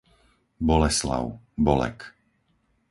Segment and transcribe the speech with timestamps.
[0.69, 1.29] Boleslav,
[1.69, 1.99] Bolek